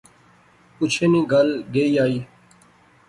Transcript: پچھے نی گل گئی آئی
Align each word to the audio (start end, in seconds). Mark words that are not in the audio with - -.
پچھے 0.77 1.05
نی 1.11 1.21
گل 1.31 1.49
گئی 1.73 1.91
آئی 2.03 2.19